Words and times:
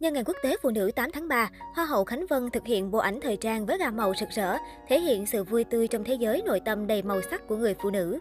Nhân 0.00 0.14
ngày 0.14 0.24
quốc 0.24 0.36
tế 0.42 0.56
phụ 0.62 0.70
nữ 0.70 0.90
8 0.96 1.10
tháng 1.12 1.28
3, 1.28 1.50
Hoa 1.74 1.84
hậu 1.84 2.04
Khánh 2.04 2.26
Vân 2.26 2.50
thực 2.50 2.66
hiện 2.66 2.90
bộ 2.90 2.98
ảnh 2.98 3.20
thời 3.20 3.36
trang 3.36 3.66
với 3.66 3.78
gam 3.78 3.96
màu 3.96 4.14
sực 4.14 4.28
rỡ, 4.30 4.56
thể 4.88 5.00
hiện 5.00 5.26
sự 5.26 5.44
vui 5.44 5.64
tươi 5.64 5.88
trong 5.88 6.04
thế 6.04 6.14
giới 6.14 6.42
nội 6.46 6.60
tâm 6.64 6.86
đầy 6.86 7.02
màu 7.02 7.22
sắc 7.30 7.48
của 7.48 7.56
người 7.56 7.74
phụ 7.82 7.90
nữ. 7.90 8.18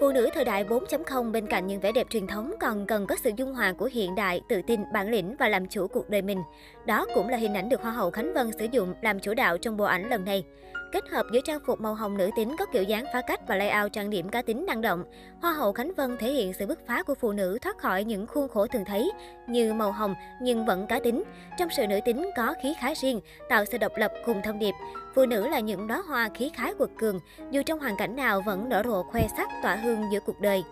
Phụ 0.00 0.12
nữ 0.12 0.28
thời 0.34 0.44
đại 0.44 0.64
4.0 0.64 1.32
bên 1.32 1.46
cạnh 1.46 1.66
những 1.66 1.80
vẻ 1.80 1.92
đẹp 1.92 2.06
truyền 2.10 2.26
thống 2.26 2.52
còn 2.60 2.86
cần 2.86 3.06
có 3.06 3.16
sự 3.24 3.30
dung 3.36 3.54
hòa 3.54 3.72
của 3.72 3.88
hiện 3.92 4.14
đại, 4.14 4.40
tự 4.48 4.62
tin, 4.66 4.80
bản 4.92 5.10
lĩnh 5.10 5.36
và 5.38 5.48
làm 5.48 5.66
chủ 5.66 5.86
cuộc 5.86 6.10
đời 6.10 6.22
mình. 6.22 6.42
Đó 6.86 7.06
cũng 7.14 7.28
là 7.28 7.36
hình 7.36 7.54
ảnh 7.54 7.68
được 7.68 7.82
Hoa 7.82 7.92
hậu 7.92 8.10
Khánh 8.10 8.34
Vân 8.34 8.50
sử 8.58 8.66
dụng 8.72 8.94
làm 9.02 9.20
chủ 9.20 9.34
đạo 9.34 9.58
trong 9.58 9.76
bộ 9.76 9.84
ảnh 9.84 10.10
lần 10.10 10.24
này. 10.24 10.44
Kết 10.92 11.08
hợp 11.08 11.26
giữa 11.32 11.40
trang 11.40 11.60
phục 11.66 11.80
màu 11.80 11.94
hồng 11.94 12.16
nữ 12.16 12.30
tính 12.36 12.56
có 12.58 12.66
kiểu 12.66 12.82
dáng 12.82 13.04
phá 13.12 13.20
cách 13.20 13.40
và 13.48 13.56
layout 13.56 13.92
trang 13.92 14.10
điểm 14.10 14.28
cá 14.28 14.42
tính 14.42 14.66
năng 14.66 14.80
động, 14.80 15.04
Hoa 15.42 15.52
hậu 15.52 15.72
Khánh 15.72 15.92
Vân 15.96 16.16
thể 16.18 16.32
hiện 16.32 16.52
sự 16.52 16.66
bứt 16.66 16.86
phá 16.86 17.02
của 17.02 17.14
phụ 17.14 17.32
nữ 17.32 17.58
thoát 17.62 17.78
khỏi 17.78 18.04
những 18.04 18.26
khuôn 18.26 18.48
khổ 18.48 18.66
thường 18.66 18.84
thấy 18.84 19.10
như 19.48 19.74
màu 19.74 19.92
hồng 19.92 20.14
nhưng 20.42 20.66
vẫn 20.66 20.86
cá 20.86 21.00
tính. 21.00 21.22
Trong 21.58 21.68
sự 21.76 21.86
nữ 21.86 22.00
tính 22.04 22.30
có 22.36 22.54
khí 22.62 22.74
khái 22.80 22.94
riêng, 22.94 23.20
tạo 23.48 23.64
sự 23.64 23.78
độc 23.78 23.92
lập 23.96 24.12
cùng 24.26 24.42
thông 24.44 24.58
điệp. 24.58 24.74
Phụ 25.14 25.26
nữ 25.26 25.48
là 25.48 25.60
những 25.60 25.86
đóa 25.86 26.02
hoa 26.08 26.28
khí 26.34 26.50
khái 26.54 26.74
quật 26.74 26.90
cường, 26.98 27.20
dù 27.50 27.62
trong 27.66 27.78
hoàn 27.78 27.96
cảnh 27.96 28.16
nào 28.16 28.42
vẫn 28.46 28.68
nở 28.68 28.82
rộ 28.84 29.02
khoe 29.02 29.28
sắc 29.36 29.48
tỏa 29.62 29.76
hương 29.76 30.02
giữa 30.12 30.20
cuộc 30.20 30.40
đời. 30.40 30.64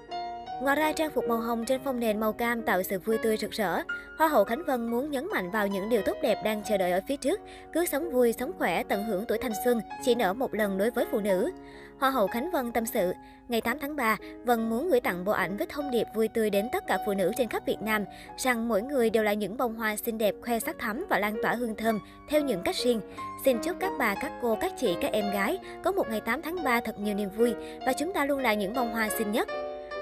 Ngoài 0.61 0.77
ra, 0.77 0.93
trang 0.93 1.11
phục 1.11 1.29
màu 1.29 1.39
hồng 1.39 1.65
trên 1.65 1.81
phong 1.85 2.01
nền 2.01 2.21
màu 2.21 2.33
cam 2.33 2.63
tạo 2.63 2.83
sự 2.83 2.99
vui 2.99 3.19
tươi 3.19 3.37
rực 3.37 3.51
rỡ. 3.51 3.81
Hoa 4.19 4.29
hậu 4.29 4.45
Khánh 4.45 4.63
Vân 4.67 4.91
muốn 4.91 5.11
nhấn 5.11 5.29
mạnh 5.33 5.51
vào 5.51 5.67
những 5.67 5.89
điều 5.89 6.03
tốt 6.03 6.17
đẹp 6.23 6.39
đang 6.45 6.63
chờ 6.69 6.79
đợi 6.79 6.93
ở 6.93 7.01
phía 7.09 7.17
trước. 7.17 7.41
Cứ 7.73 7.85
sống 7.85 8.11
vui, 8.11 8.33
sống 8.33 8.53
khỏe, 8.59 8.83
tận 8.83 9.05
hưởng 9.05 9.25
tuổi 9.29 9.39
thanh 9.39 9.53
xuân, 9.65 9.81
chỉ 10.03 10.15
nở 10.15 10.33
một 10.33 10.55
lần 10.55 10.79
đối 10.79 10.91
với 10.91 11.05
phụ 11.11 11.21
nữ. 11.21 11.51
Hoa 11.99 12.11
hậu 12.11 12.27
Khánh 12.27 12.51
Vân 12.51 12.73
tâm 12.73 12.87
sự, 12.87 13.13
ngày 13.49 13.61
8 13.61 13.79
tháng 13.79 13.97
3, 13.97 14.17
Vân 14.45 14.71
muốn 14.71 14.89
gửi 14.89 15.01
tặng 15.01 15.25
bộ 15.25 15.33
ảnh 15.33 15.57
với 15.57 15.67
thông 15.71 15.91
điệp 15.91 16.07
vui 16.15 16.29
tươi 16.29 16.51
đến 16.51 16.69
tất 16.73 16.87
cả 16.87 16.99
phụ 17.07 17.15
nữ 17.15 17.33
trên 17.37 17.49
khắp 17.49 17.67
Việt 17.67 17.83
Nam, 17.83 18.05
rằng 18.37 18.69
mỗi 18.69 18.83
người 18.83 19.11
đều 19.11 19.23
là 19.23 19.33
những 19.33 19.57
bông 19.57 19.75
hoa 19.75 19.97
xinh 19.97 20.19
đẹp, 20.19 20.35
khoe 20.43 20.59
sắc 20.59 20.79
thắm 20.79 21.07
và 21.11 21.19
lan 21.19 21.37
tỏa 21.43 21.55
hương 21.55 21.75
thơm 21.75 21.99
theo 22.29 22.41
những 22.41 22.63
cách 22.63 22.77
riêng. 22.85 23.01
Xin 23.45 23.59
chúc 23.59 23.77
các 23.81 23.93
bà, 23.99 24.15
các 24.15 24.33
cô, 24.43 24.59
các 24.61 24.73
chị, 24.79 24.97
các 25.01 25.13
em 25.13 25.33
gái 25.33 25.59
có 25.85 25.93
một 25.93 26.11
ngày 26.11 26.21
8 26.21 26.43
tháng 26.43 26.65
3 26.65 26.81
thật 26.81 26.99
nhiều 26.99 27.15
niềm 27.15 27.29
vui 27.37 27.55
và 27.87 27.93
chúng 27.93 28.13
ta 28.13 28.25
luôn 28.25 28.39
là 28.39 28.55
những 28.55 28.75
bông 28.75 28.93
hoa 28.93 29.09
xinh 29.09 29.33
nhất. 29.33 29.49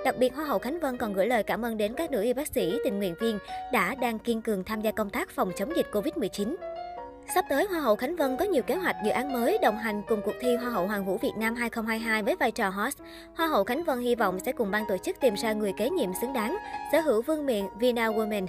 Đặc 0.04 0.16
biệt, 0.18 0.34
Hoa 0.34 0.44
hậu 0.44 0.58
Khánh 0.58 0.80
Vân 0.80 0.96
còn 0.96 1.12
gửi 1.12 1.26
lời 1.26 1.42
cảm 1.42 1.64
ơn 1.64 1.76
đến 1.76 1.94
các 1.94 2.10
nữ 2.10 2.22
y 2.22 2.32
bác 2.32 2.48
sĩ, 2.48 2.78
tình 2.84 2.98
nguyện 2.98 3.14
viên 3.20 3.38
đã 3.72 3.94
đang 3.94 4.18
kiên 4.18 4.42
cường 4.42 4.64
tham 4.64 4.80
gia 4.80 4.92
công 4.92 5.10
tác 5.10 5.30
phòng 5.30 5.52
chống 5.56 5.76
dịch 5.76 5.86
Covid-19. 5.92 6.54
Sắp 7.34 7.44
tới, 7.48 7.66
Hoa 7.70 7.80
hậu 7.80 7.96
Khánh 7.96 8.16
Vân 8.16 8.36
có 8.36 8.44
nhiều 8.44 8.62
kế 8.62 8.74
hoạch 8.74 8.96
dự 9.04 9.10
án 9.10 9.32
mới 9.32 9.58
đồng 9.62 9.78
hành 9.78 10.02
cùng 10.08 10.20
cuộc 10.24 10.34
thi 10.40 10.56
Hoa 10.56 10.70
hậu 10.70 10.86
Hoàng 10.86 11.04
vũ 11.04 11.18
Việt 11.18 11.32
Nam 11.36 11.54
2022 11.54 12.22
với 12.22 12.36
vai 12.36 12.50
trò 12.50 12.68
host. 12.68 12.98
Hoa 13.36 13.46
hậu 13.46 13.64
Khánh 13.64 13.84
Vân 13.84 14.00
hy 14.00 14.14
vọng 14.14 14.38
sẽ 14.46 14.52
cùng 14.52 14.70
ban 14.70 14.84
tổ 14.88 14.96
chức 15.04 15.16
tìm 15.20 15.34
ra 15.34 15.52
người 15.52 15.72
kế 15.78 15.90
nhiệm 15.90 16.10
xứng 16.20 16.32
đáng, 16.32 16.56
sở 16.92 17.00
hữu 17.00 17.22
vương 17.22 17.46
miện 17.46 17.64
Vina 17.78 18.08
Women. 18.08 18.46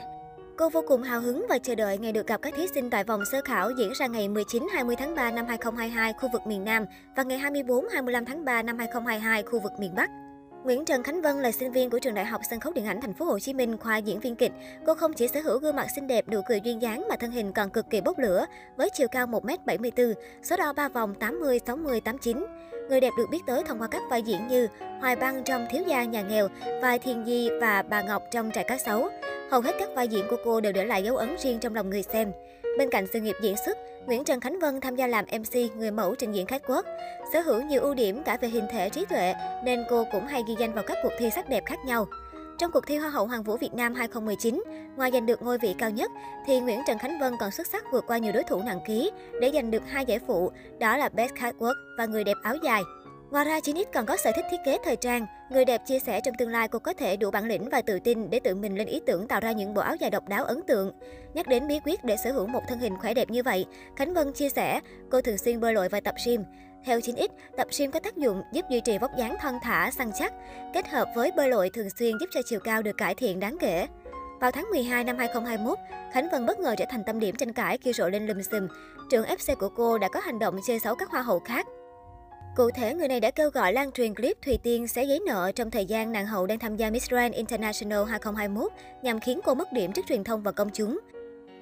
Cô 0.57 0.69
vô 0.69 0.83
cùng 0.87 1.03
hào 1.03 1.21
hứng 1.21 1.45
và 1.49 1.57
chờ 1.57 1.75
đợi 1.75 1.97
ngày 1.97 2.11
được 2.11 2.27
gặp 2.27 2.41
các 2.41 2.53
thí 2.57 2.67
sinh 2.67 2.89
tại 2.89 3.03
vòng 3.03 3.21
sơ 3.31 3.41
khảo 3.45 3.71
diễn 3.71 3.91
ra 3.93 4.07
ngày 4.07 4.27
19-20 4.27 4.95
tháng 4.95 5.15
3 5.15 5.31
năm 5.31 5.45
2022 5.47 6.13
khu 6.13 6.29
vực 6.33 6.47
miền 6.47 6.63
Nam 6.63 6.85
và 7.15 7.23
ngày 7.23 7.39
24-25 7.39 8.25
tháng 8.25 8.45
3 8.45 8.61
năm 8.61 8.77
2022 8.77 9.43
khu 9.43 9.59
vực 9.59 9.71
miền 9.79 9.95
Bắc. 9.95 10.09
Nguyễn 10.63 10.85
Trần 10.85 11.03
Khánh 11.03 11.21
Vân 11.21 11.41
là 11.41 11.51
sinh 11.51 11.71
viên 11.71 11.89
của 11.89 11.99
trường 11.99 12.13
Đại 12.13 12.25
học 12.25 12.41
Sân 12.49 12.59
khấu 12.59 12.73
Điện 12.73 12.85
ảnh 12.85 13.01
Thành 13.01 13.13
phố 13.13 13.25
Hồ 13.25 13.39
Chí 13.39 13.53
Minh 13.53 13.77
khoa 13.77 13.97
diễn 13.97 14.19
viên 14.19 14.35
kịch. 14.35 14.51
Cô 14.85 14.93
không 14.93 15.13
chỉ 15.13 15.27
sở 15.27 15.41
hữu 15.41 15.59
gương 15.59 15.75
mặt 15.75 15.87
xinh 15.95 16.07
đẹp, 16.07 16.29
nụ 16.29 16.41
cười 16.47 16.61
duyên 16.61 16.81
dáng 16.81 17.05
mà 17.09 17.15
thân 17.15 17.31
hình 17.31 17.53
còn 17.53 17.69
cực 17.69 17.89
kỳ 17.89 18.01
bốc 18.01 18.19
lửa 18.19 18.45
với 18.77 18.89
chiều 18.89 19.07
cao 19.07 19.27
1m74, 19.27 20.13
số 20.43 20.57
đo 20.57 20.73
3 20.73 20.89
vòng 20.89 21.15
80, 21.15 21.59
60, 21.67 22.01
89. 22.01 22.45
Người 22.89 23.01
đẹp 23.01 23.13
được 23.17 23.25
biết 23.31 23.39
tới 23.47 23.63
thông 23.63 23.81
qua 23.81 23.87
các 23.87 24.01
vai 24.09 24.21
diễn 24.21 24.47
như 24.47 24.67
Hoài 25.01 25.15
Băng 25.15 25.43
trong 25.43 25.67
Thiếu 25.71 25.83
gia 25.87 26.03
nhà 26.03 26.21
nghèo, 26.21 26.47
vai 26.81 26.99
Thiên 26.99 27.25
Di 27.25 27.49
và 27.61 27.81
Bà 27.81 28.01
Ngọc 28.01 28.23
trong 28.31 28.51
Trại 28.53 28.63
cá 28.63 28.77
sấu. 28.77 29.09
Hầu 29.51 29.61
hết 29.61 29.75
các 29.79 29.89
vai 29.95 30.07
diễn 30.07 30.25
của 30.29 30.37
cô 30.43 30.61
đều 30.61 30.71
để 30.71 30.85
lại 30.85 31.03
dấu 31.03 31.17
ấn 31.17 31.35
riêng 31.39 31.59
trong 31.59 31.75
lòng 31.75 31.89
người 31.89 32.03
xem. 32.03 32.31
Bên 32.77 32.89
cạnh 32.89 33.05
sự 33.13 33.19
nghiệp 33.19 33.35
diễn 33.41 33.55
xuất, 33.65 33.77
Nguyễn 34.05 34.23
Trần 34.23 34.39
Khánh 34.39 34.59
Vân 34.59 34.81
tham 34.81 34.95
gia 34.95 35.07
làm 35.07 35.25
MC, 35.25 35.75
người 35.77 35.91
mẫu 35.91 36.15
trình 36.15 36.31
diễn 36.31 36.45
khách 36.45 36.61
quốc. 36.67 36.85
Sở 37.33 37.41
hữu 37.41 37.61
nhiều 37.61 37.81
ưu 37.81 37.93
điểm 37.93 38.23
cả 38.23 38.37
về 38.41 38.47
hình 38.47 38.65
thể 38.71 38.89
trí 38.89 39.05
tuệ, 39.05 39.33
nên 39.63 39.83
cô 39.89 40.05
cũng 40.11 40.25
hay 40.27 40.43
ghi 40.47 40.55
danh 40.59 40.73
vào 40.73 40.83
các 40.87 40.97
cuộc 41.03 41.11
thi 41.19 41.29
sắc 41.29 41.49
đẹp 41.49 41.63
khác 41.65 41.79
nhau. 41.85 42.07
Trong 42.57 42.71
cuộc 42.71 42.87
thi 42.87 42.97
Hoa 42.97 43.09
hậu 43.09 43.27
Hoàng 43.27 43.43
vũ 43.43 43.57
Việt 43.57 43.73
Nam 43.73 43.93
2019, 43.93 44.63
ngoài 44.95 45.11
giành 45.13 45.25
được 45.25 45.41
ngôi 45.41 45.57
vị 45.57 45.75
cao 45.77 45.89
nhất, 45.89 46.11
thì 46.45 46.59
Nguyễn 46.59 46.79
Trần 46.87 46.97
Khánh 46.97 47.19
Vân 47.19 47.33
còn 47.39 47.51
xuất 47.51 47.67
sắc 47.67 47.83
vượt 47.91 48.03
qua 48.07 48.17
nhiều 48.17 48.33
đối 48.33 48.43
thủ 48.43 48.61
nặng 48.65 48.79
ký 48.87 49.11
để 49.41 49.51
giành 49.53 49.71
được 49.71 49.83
hai 49.87 50.05
giải 50.05 50.19
phụ, 50.27 50.51
đó 50.79 50.97
là 50.97 51.09
Best 51.09 51.33
Catwalk 51.33 51.75
và 51.97 52.05
Người 52.05 52.23
đẹp 52.23 52.37
áo 52.43 52.55
dài. 52.63 52.83
Ngoài 53.31 53.45
ra, 53.45 53.59
Chinit 53.59 53.87
còn 53.93 54.05
có 54.05 54.17
sở 54.17 54.31
thích 54.35 54.45
thiết 54.51 54.57
kế 54.65 54.77
thời 54.83 54.95
trang. 54.95 55.25
Người 55.49 55.65
đẹp 55.65 55.81
chia 55.85 55.99
sẻ 55.99 56.21
trong 56.23 56.35
tương 56.37 56.49
lai 56.49 56.67
cô 56.67 56.79
có 56.79 56.93
thể 56.93 57.17
đủ 57.17 57.31
bản 57.31 57.45
lĩnh 57.45 57.69
và 57.69 57.81
tự 57.81 57.99
tin 57.99 58.29
để 58.29 58.39
tự 58.39 58.55
mình 58.55 58.77
lên 58.77 58.87
ý 58.87 59.01
tưởng 59.05 59.27
tạo 59.27 59.39
ra 59.39 59.51
những 59.51 59.73
bộ 59.73 59.81
áo 59.81 59.95
dài 59.95 60.09
độc 60.09 60.27
đáo 60.27 60.43
ấn 60.43 60.61
tượng. 60.67 60.91
Nhắc 61.33 61.47
đến 61.47 61.67
bí 61.67 61.79
quyết 61.85 62.03
để 62.03 62.15
sở 62.23 62.31
hữu 62.31 62.47
một 62.47 62.61
thân 62.67 62.79
hình 62.79 62.97
khỏe 62.97 63.13
đẹp 63.13 63.29
như 63.29 63.43
vậy, 63.43 63.65
Khánh 63.95 64.13
Vân 64.13 64.33
chia 64.33 64.49
sẻ 64.49 64.79
cô 65.11 65.21
thường 65.21 65.37
xuyên 65.37 65.59
bơi 65.59 65.73
lội 65.73 65.89
và 65.89 65.99
tập 65.99 66.15
gym. 66.25 66.43
Theo 66.85 66.99
9X, 66.99 67.27
tập 67.57 67.67
gym 67.79 67.91
có 67.91 67.99
tác 67.99 68.17
dụng 68.17 68.41
giúp 68.53 68.65
duy 68.69 68.79
trì 68.79 68.97
vóc 68.97 69.11
dáng 69.17 69.35
thon 69.41 69.53
thả, 69.63 69.91
săn 69.91 70.11
chắc, 70.19 70.33
kết 70.73 70.87
hợp 70.87 71.07
với 71.15 71.31
bơi 71.37 71.49
lội 71.49 71.69
thường 71.69 71.89
xuyên 71.99 72.17
giúp 72.19 72.29
cho 72.31 72.41
chiều 72.45 72.59
cao 72.59 72.81
được 72.81 72.97
cải 72.97 73.15
thiện 73.15 73.39
đáng 73.39 73.57
kể. 73.59 73.87
Vào 74.41 74.51
tháng 74.51 74.69
12 74.69 75.03
năm 75.03 75.17
2021, 75.17 75.77
Khánh 76.13 76.29
Vân 76.31 76.45
bất 76.45 76.59
ngờ 76.59 76.75
trở 76.77 76.85
thành 76.89 77.03
tâm 77.05 77.19
điểm 77.19 77.35
tranh 77.35 77.53
cãi 77.53 77.77
khi 77.77 77.93
rộ 77.93 78.09
lên 78.09 78.27
lùm 78.27 78.41
xùm. 78.41 78.67
Trưởng 79.11 79.25
FC 79.25 79.55
của 79.55 79.69
cô 79.69 79.97
đã 79.97 80.07
có 80.13 80.19
hành 80.19 80.39
động 80.39 80.59
chơi 80.67 80.79
xấu 80.79 80.95
các 80.95 81.09
hoa 81.09 81.21
hậu 81.21 81.39
khác. 81.39 81.67
Cụ 82.55 82.69
thể, 82.71 82.93
người 82.93 83.07
này 83.07 83.19
đã 83.19 83.31
kêu 83.31 83.49
gọi 83.49 83.73
lan 83.73 83.91
truyền 83.91 84.15
clip 84.15 84.37
Thùy 84.45 84.57
Tiên 84.57 84.87
sẽ 84.87 85.03
giấy 85.03 85.19
nợ 85.25 85.51
trong 85.55 85.71
thời 85.71 85.85
gian 85.85 86.11
nàng 86.11 86.25
hậu 86.25 86.47
đang 86.47 86.59
tham 86.59 86.77
gia 86.77 86.89
Miss 86.89 87.09
Grand 87.09 87.35
International 87.35 88.03
2021 88.09 88.71
nhằm 89.01 89.19
khiến 89.19 89.39
cô 89.45 89.55
mất 89.55 89.73
điểm 89.73 89.91
trước 89.91 90.05
truyền 90.07 90.23
thông 90.23 90.43
và 90.43 90.51
công 90.51 90.69
chúng. 90.73 90.99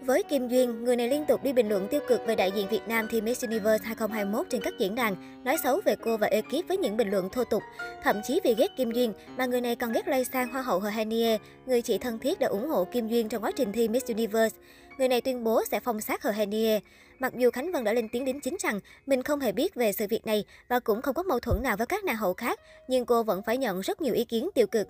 Với 0.07 0.23
Kim 0.23 0.47
Duyên, 0.47 0.83
người 0.83 0.95
này 0.95 1.09
liên 1.09 1.25
tục 1.25 1.43
đi 1.43 1.53
bình 1.53 1.69
luận 1.69 1.87
tiêu 1.87 2.01
cực 2.07 2.21
về 2.25 2.35
đại 2.35 2.51
diện 2.51 2.67
Việt 2.69 2.87
Nam 2.87 3.07
thi 3.11 3.21
Miss 3.21 3.43
Universe 3.45 3.85
2021 3.85 4.47
trên 4.49 4.61
các 4.61 4.73
diễn 4.79 4.95
đàn, 4.95 5.43
nói 5.43 5.57
xấu 5.63 5.81
về 5.85 5.95
cô 6.03 6.17
và 6.17 6.27
ekip 6.27 6.67
với 6.67 6.77
những 6.77 6.97
bình 6.97 7.09
luận 7.09 7.29
thô 7.29 7.43
tục. 7.43 7.63
Thậm 8.03 8.21
chí 8.23 8.39
vì 8.43 8.55
ghét 8.57 8.67
Kim 8.77 8.91
Duyên, 8.91 9.13
mà 9.37 9.45
người 9.45 9.61
này 9.61 9.75
còn 9.75 9.91
ghét 9.91 10.07
lây 10.07 10.25
sang 10.25 10.47
Hoa 10.47 10.61
hậu 10.61 10.79
Hohenie, 10.79 11.37
người 11.65 11.81
chị 11.81 11.97
thân 11.97 12.19
thiết 12.19 12.39
đã 12.39 12.47
ủng 12.47 12.69
hộ 12.69 12.85
Kim 12.85 13.07
Duyên 13.07 13.29
trong 13.29 13.43
quá 13.43 13.51
trình 13.55 13.71
thi 13.71 13.87
Miss 13.87 14.07
Universe. 14.07 14.57
Người 14.97 15.07
này 15.07 15.21
tuyên 15.21 15.43
bố 15.43 15.63
sẽ 15.71 15.79
phong 15.79 16.01
sát 16.01 16.23
Hohenie. 16.23 16.79
Mặc 17.19 17.33
dù 17.35 17.51
Khánh 17.51 17.71
Vân 17.71 17.83
đã 17.83 17.93
lên 17.93 18.09
tiếng 18.09 18.25
đính 18.25 18.41
chính 18.41 18.55
rằng 18.59 18.79
mình 19.05 19.23
không 19.23 19.39
hề 19.39 19.51
biết 19.51 19.75
về 19.75 19.91
sự 19.91 20.05
việc 20.09 20.25
này 20.25 20.45
và 20.69 20.79
cũng 20.79 21.01
không 21.01 21.15
có 21.15 21.23
mâu 21.23 21.39
thuẫn 21.39 21.63
nào 21.63 21.77
với 21.77 21.87
các 21.87 22.03
nàng 22.03 22.15
hậu 22.15 22.33
khác, 22.33 22.59
nhưng 22.87 23.05
cô 23.05 23.23
vẫn 23.23 23.41
phải 23.43 23.57
nhận 23.57 23.81
rất 23.81 24.01
nhiều 24.01 24.13
ý 24.13 24.25
kiến 24.25 24.49
tiêu 24.55 24.67
cực. 24.67 24.87